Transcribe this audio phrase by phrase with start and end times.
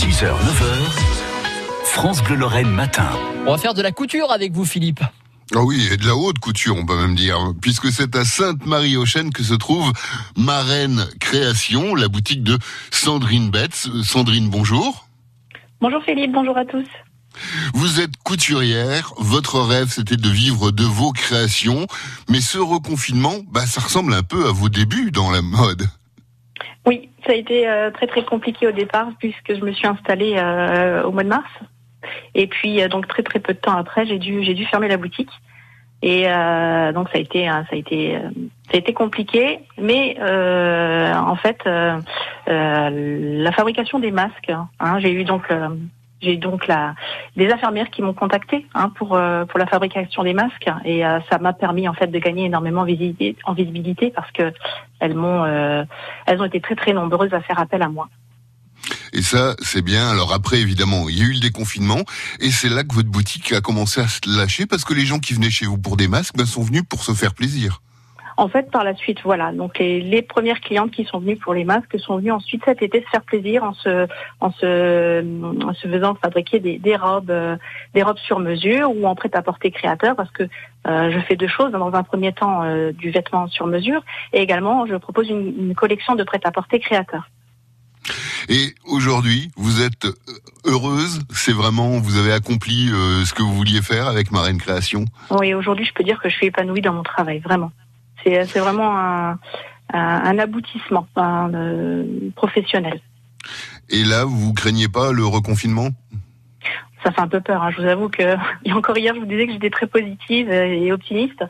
[0.00, 3.10] 6h, 9h, France Bleu Lorraine matin.
[3.46, 5.00] On va faire de la couture avec vous, Philippe.
[5.54, 9.30] Ah oui, et de la haute couture, on peut même dire, puisque c'est à Sainte-Marie-aux-Chênes
[9.30, 9.92] que se trouve
[10.38, 12.58] Marraine Création, la boutique de
[12.90, 13.90] Sandrine Betts.
[14.02, 15.06] Sandrine, bonjour.
[15.82, 16.88] Bonjour Philippe, bonjour à tous.
[17.74, 21.86] Vous êtes couturière, votre rêve c'était de vivre de vos créations,
[22.30, 25.90] mais ce reconfinement, bah, ça ressemble un peu à vos débuts dans la mode.
[27.30, 31.04] Ça a été euh, très très compliqué au départ puisque je me suis installée euh,
[31.04, 31.48] au mois de mars.
[32.34, 34.88] Et puis euh, donc très très peu de temps après, j'ai dû j'ai dû fermer
[34.88, 35.30] la boutique.
[36.02, 38.18] Et donc ça a été ça a été
[38.68, 41.62] ça a été compliqué, mais en fait
[42.46, 45.46] la fabrication des masques, hein, j'ai eu donc
[46.22, 46.94] j'ai donc la,
[47.36, 51.18] des infirmières qui m'ont contacté hein, pour euh, pour la fabrication des masques et euh,
[51.30, 54.52] ça m'a permis en fait de gagner énormément en visibilité parce que
[55.00, 55.84] elles m'ont euh,
[56.26, 58.08] elles ont été très très nombreuses à faire appel à moi.
[59.12, 60.08] Et ça, c'est bien.
[60.08, 62.00] Alors après, évidemment, il y a eu le déconfinement,
[62.40, 65.18] et c'est là que votre boutique a commencé à se lâcher parce que les gens
[65.18, 67.82] qui venaient chez vous pour des masques ben, sont venus pour se faire plaisir.
[68.40, 69.52] En fait, par la suite, voilà.
[69.52, 73.02] Donc les, premières clientes qui sont venues pour les masques sont venues ensuite cet été
[73.02, 74.06] se faire plaisir en se
[74.40, 77.56] en se, en se faisant fabriquer des, des robes euh,
[77.92, 80.44] des robes sur mesure ou en prêt-à-porter créateur parce que
[80.86, 81.70] euh, je fais deux choses.
[81.70, 84.02] Dans un premier temps, euh, du vêtement sur mesure
[84.32, 87.28] et également je propose une, une collection de prêt-à-porter créateur.
[88.48, 90.06] Et aujourd'hui, vous êtes
[90.64, 91.20] heureuse?
[91.28, 95.04] C'est vraiment, vous avez accompli ce que vous vouliez faire avec Marraine Création?
[95.30, 97.70] Oui, aujourd'hui, je peux dire que je suis épanouie dans mon travail, vraiment.
[98.24, 99.38] C'est vraiment un,
[99.92, 102.04] un, aboutissement euh,
[102.36, 103.00] professionnel.
[103.88, 105.88] Et là, vous craignez pas le reconfinement?
[107.02, 107.62] Ça fait un peu peur.
[107.62, 107.70] Hein.
[107.70, 108.36] Je vous avoue que
[108.72, 111.42] encore hier, je vous disais que j'étais très positive et optimiste.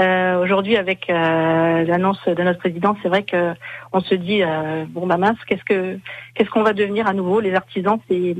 [0.00, 3.54] Euh, Aujourd'hui, avec euh, l'annonce de notre président, c'est vrai que
[3.92, 5.98] on se dit euh, bon bah mince, qu'est-ce que
[6.34, 7.40] qu'est-ce qu'on va devenir à nouveau?
[7.40, 8.34] Les artisans, c'est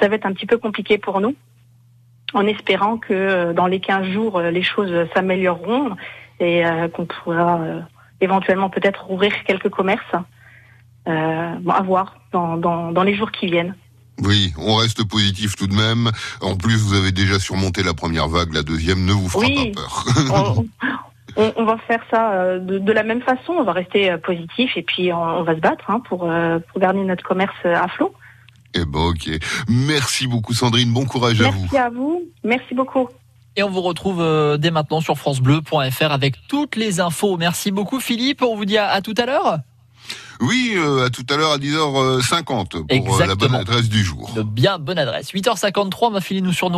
[0.00, 1.34] ça va être un petit peu compliqué pour nous.
[2.38, 5.96] En espérant que euh, dans les 15 jours, les choses s'amélioreront
[6.40, 7.80] et euh, qu'on pourra euh,
[8.20, 10.14] éventuellement peut-être ouvrir quelques commerces.
[11.06, 13.74] Euh, à voir dans, dans, dans les jours qui viennent.
[14.22, 16.10] Oui, on reste positif tout de même.
[16.42, 19.72] En plus, vous avez déjà surmonté la première vague, la deuxième ne vous fera pas
[19.74, 20.04] peur.
[21.36, 23.54] on, on, va faire ça de, de, la même façon.
[23.54, 27.00] On va rester positif et puis on, on va se battre hein, pour, pour garder
[27.04, 28.12] notre commerce à flot.
[28.80, 29.30] Eh ben ok.
[29.68, 30.92] Merci beaucoup Sandrine.
[30.92, 31.60] Bon courage à vous.
[31.60, 32.22] Merci à vous.
[32.44, 33.08] Merci beaucoup.
[33.56, 37.36] Et on vous retrouve euh, dès maintenant sur francebleu.fr avec toutes les infos.
[37.36, 38.42] Merci beaucoup Philippe.
[38.42, 39.58] On vous dit à, tout à l'heure.
[40.40, 44.32] Oui, euh, à tout à l'heure à 10h50 pour euh, la bonne adresse du jour.
[44.36, 45.32] De bien bonne adresse.
[45.32, 46.66] 8h53, on va filer nous sur nos